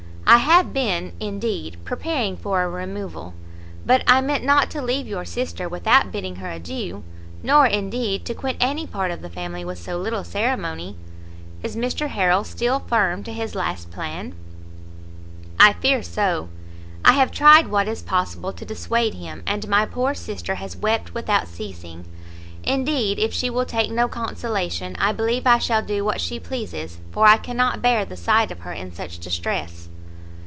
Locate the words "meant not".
4.21-4.71